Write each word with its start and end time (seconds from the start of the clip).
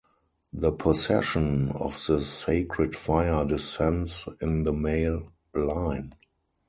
The 0.51 0.71
possession 0.71 1.69
of 1.73 2.03
the 2.07 2.21
sacred 2.21 2.95
fire 2.95 3.45
descends 3.45 4.27
in 4.41 4.63
the 4.63 4.73
male 4.73 5.31
line. 5.53 6.13